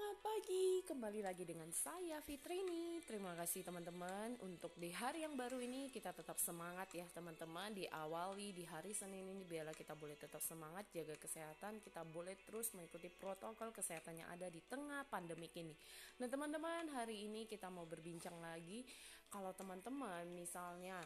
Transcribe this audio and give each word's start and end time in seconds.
Selamat 0.00 0.24
pagi, 0.24 0.80
kembali 0.88 1.20
lagi 1.20 1.44
dengan 1.44 1.68
saya 1.76 2.24
Fitrini. 2.24 3.04
Terima 3.04 3.36
kasih 3.36 3.60
teman-teman 3.60 4.32
untuk 4.40 4.72
di 4.80 4.88
hari 4.96 5.28
yang 5.28 5.36
baru 5.36 5.60
ini 5.60 5.92
kita 5.92 6.16
tetap 6.16 6.40
semangat 6.40 6.88
ya 6.96 7.04
teman-teman. 7.12 7.76
Diawali 7.76 8.56
di 8.56 8.64
hari 8.64 8.96
Senin 8.96 9.28
ini 9.28 9.44
biarlah 9.44 9.76
kita 9.76 9.92
boleh 9.92 10.16
tetap 10.16 10.40
semangat 10.40 10.88
jaga 10.96 11.20
kesehatan. 11.20 11.84
Kita 11.84 12.00
boleh 12.08 12.32
terus 12.48 12.72
mengikuti 12.72 13.12
protokol 13.12 13.76
kesehatan 13.76 14.24
yang 14.24 14.28
ada 14.32 14.48
di 14.48 14.64
tengah 14.72 15.04
pandemik 15.04 15.52
ini. 15.60 15.76
Nah 16.16 16.32
teman-teman 16.32 16.88
hari 16.96 17.28
ini 17.28 17.44
kita 17.44 17.68
mau 17.68 17.84
berbincang 17.84 18.40
lagi. 18.40 18.80
Kalau 19.28 19.52
teman-teman 19.52 20.24
misalnya 20.32 20.96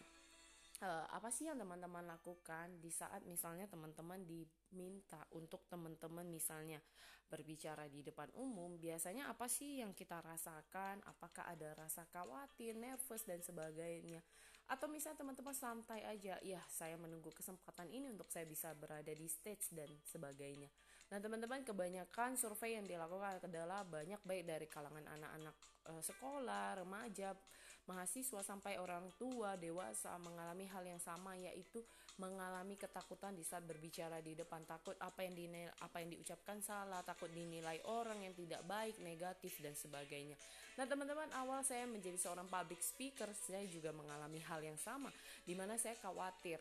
uh, 0.84 1.08
apa 1.08 1.32
sih 1.32 1.48
yang 1.48 1.56
teman-teman 1.56 2.04
lakukan 2.04 2.76
di 2.78 2.92
saat 2.92 3.24
misalnya 3.24 3.64
teman-teman 3.64 4.20
diminta 4.28 5.24
untuk 5.32 5.64
teman-teman 5.72 6.28
misalnya 6.28 6.78
berbicara 7.24 7.88
di 7.88 8.04
depan 8.04 8.28
umum 8.36 8.76
biasanya 8.76 9.32
apa 9.32 9.48
sih 9.48 9.80
yang 9.80 9.96
kita 9.96 10.20
rasakan? 10.20 11.00
Apakah 11.08 11.48
ada 11.48 11.72
rasa 11.74 12.04
khawatir 12.12 12.76
nervous 12.76 13.24
dan 13.24 13.40
sebagainya? 13.40 14.20
Atau 14.68 14.88
misalnya 14.92 15.24
teman-teman 15.24 15.56
santai 15.56 16.04
aja 16.04 16.36
ya 16.44 16.60
saya 16.68 17.00
menunggu 17.00 17.32
kesempatan 17.32 17.88
ini 17.88 18.12
untuk 18.12 18.28
saya 18.28 18.44
bisa 18.44 18.72
berada 18.76 19.12
di 19.12 19.28
stage 19.28 19.72
dan 19.72 19.88
sebagainya 20.04 20.68
nah 21.12 21.18
teman-teman 21.20 21.60
kebanyakan 21.62 22.36
survei 22.36 22.80
yang 22.80 22.86
dilakukan 22.88 23.44
adalah 23.44 23.84
banyak 23.84 24.18
baik 24.24 24.44
dari 24.48 24.66
kalangan 24.66 25.04
anak-anak 25.04 25.56
e, 25.88 25.92
sekolah 26.00 26.80
remaja 26.80 27.36
mahasiswa 27.84 28.40
sampai 28.40 28.80
orang 28.80 29.12
tua 29.20 29.60
dewasa 29.60 30.16
mengalami 30.16 30.64
hal 30.72 30.84
yang 30.88 31.00
sama 31.00 31.36
yaitu 31.36 31.84
mengalami 32.16 32.78
ketakutan 32.78 33.34
di 33.34 33.42
saat 33.44 33.66
berbicara 33.66 34.22
di 34.24 34.32
depan. 34.38 34.62
Takut 34.64 34.94
apa 35.02 35.26
yang 35.26 35.34
dinilai, 35.34 35.68
apa 35.82 36.00
yang 36.00 36.14
diucapkan 36.14 36.62
salah 36.64 37.02
takut 37.04 37.28
dinilai 37.28 37.82
orang 37.90 38.24
yang 38.24 38.32
tidak 38.32 38.62
baik 38.64 38.96
negatif 39.02 39.58
dan 39.60 39.76
sebagainya. 39.76 40.38
Nah 40.80 40.86
teman-teman 40.88 41.28
awal 41.36 41.60
saya 41.66 41.84
menjadi 41.84 42.16
seorang 42.16 42.48
public 42.48 42.80
speaker 42.80 43.28
saya 43.34 43.66
juga 43.68 43.92
mengalami 43.92 44.40
hal 44.46 44.64
yang 44.64 44.78
sama 44.78 45.12
di 45.44 45.52
mana 45.52 45.76
saya 45.76 45.94
khawatir 46.00 46.58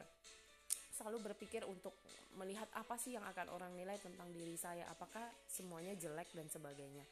selalu 0.94 1.34
berpikir 1.34 1.66
untuk 1.66 1.98
melihat 2.38 2.70
apa 2.78 2.96
sih 3.02 3.18
yang 3.18 3.26
akan 3.26 3.50
orang 3.50 3.74
nilai 3.74 3.98
tentang 3.98 4.30
diri 4.30 4.54
saya 4.54 4.86
apakah 4.94 5.26
semuanya 5.50 5.98
jelek 5.98 6.30
dan 6.38 6.46
sebagainya 6.48 7.04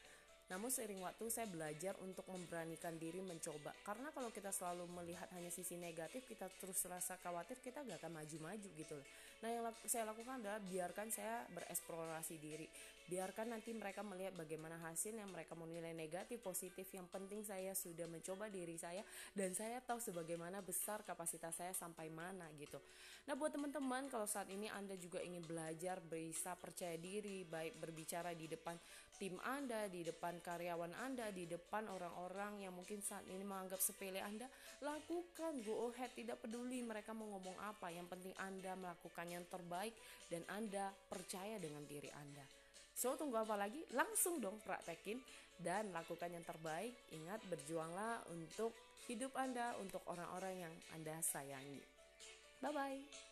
namun 0.51 0.67
seiring 0.67 0.99
waktu 0.99 1.31
saya 1.31 1.47
belajar 1.47 1.95
untuk 2.03 2.27
memberanikan 2.27 2.91
diri 2.99 3.23
mencoba. 3.23 3.71
Karena 3.87 4.11
kalau 4.11 4.27
kita 4.35 4.51
selalu 4.51 4.83
melihat 4.99 5.31
hanya 5.31 5.47
sisi 5.47 5.79
negatif, 5.79 6.27
kita 6.27 6.51
terus 6.59 6.83
rasa 6.91 7.15
khawatir, 7.23 7.63
kita 7.63 7.79
gak 7.87 8.03
akan 8.03 8.19
maju-maju 8.19 8.67
gitu 8.75 8.93
loh. 8.99 9.07
Nah 9.39 9.47
yang 9.47 9.63
saya 9.87 10.03
lakukan 10.11 10.43
adalah 10.43 10.59
biarkan 10.59 11.07
saya 11.07 11.47
bereksplorasi 11.55 12.35
diri. 12.35 12.67
Biarkan 13.11 13.51
nanti 13.51 13.75
mereka 13.75 14.07
melihat 14.07 14.39
bagaimana 14.39 14.79
hasil 14.87 15.11
yang 15.11 15.27
mereka 15.35 15.51
mau 15.51 15.67
nilai 15.67 15.91
negatif, 15.91 16.39
positif. 16.39 16.87
Yang 16.95 17.11
penting 17.11 17.43
saya 17.43 17.75
sudah 17.75 18.07
mencoba 18.07 18.47
diri 18.47 18.79
saya 18.79 19.03
dan 19.35 19.51
saya 19.51 19.83
tahu 19.83 19.99
sebagaimana 19.99 20.63
besar 20.63 21.03
kapasitas 21.03 21.59
saya 21.59 21.75
sampai 21.75 22.07
mana 22.07 22.47
gitu. 22.55 22.79
Nah 23.27 23.35
buat 23.35 23.51
teman-teman 23.51 24.07
kalau 24.07 24.23
saat 24.23 24.47
ini 24.47 24.71
Anda 24.71 24.95
juga 24.95 25.19
ingin 25.19 25.43
belajar 25.43 25.99
bisa 25.99 26.55
percaya 26.55 26.95
diri, 26.95 27.43
baik 27.43 27.83
berbicara 27.83 28.31
di 28.31 28.47
depan 28.47 28.79
tim 29.19 29.35
Anda, 29.43 29.91
di 29.91 30.07
depan 30.07 30.39
karyawan 30.39 30.95
Anda, 30.95 31.35
di 31.35 31.51
depan 31.51 31.91
orang-orang 31.91 32.63
yang 32.63 32.71
mungkin 32.71 33.03
saat 33.03 33.27
ini 33.27 33.43
menganggap 33.43 33.83
sepele 33.83 34.23
Anda, 34.23 34.47
lakukan 34.79 35.59
go 35.67 35.91
ahead, 35.91 36.15
tidak 36.15 36.39
peduli 36.39 36.79
mereka 36.79 37.11
mau 37.11 37.27
ngomong 37.35 37.59
apa, 37.59 37.91
yang 37.91 38.07
penting 38.07 38.31
Anda 38.39 38.71
melakukan 38.79 39.27
yang 39.27 39.43
terbaik 39.51 39.99
dan 40.31 40.47
Anda 40.47 40.95
percaya 41.11 41.59
dengan 41.59 41.83
diri 41.83 42.07
Anda. 42.15 42.60
So, 43.01 43.17
tunggu 43.17 43.41
apa 43.41 43.57
lagi? 43.57 43.81
Langsung 43.97 44.37
dong 44.37 44.61
praktekin 44.61 45.17
dan 45.57 45.89
lakukan 45.89 46.29
yang 46.29 46.45
terbaik. 46.45 46.93
Ingat, 47.09 47.41
berjuanglah 47.49 48.21
untuk 48.29 48.77
hidup 49.09 49.33
Anda, 49.33 49.73
untuk 49.81 50.05
orang-orang 50.05 50.69
yang 50.69 50.73
Anda 50.93 51.17
sayangi. 51.25 51.81
Bye-bye. 52.61 53.30